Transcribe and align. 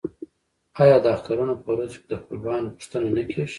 آیا 0.81 0.97
د 1.01 1.05
اخترونو 1.15 1.53
په 1.61 1.67
ورځو 1.73 1.97
کې 2.01 2.07
د 2.09 2.13
خپلوانو 2.21 2.73
پوښتنه 2.77 3.07
نه 3.17 3.23
کیږي؟ 3.29 3.45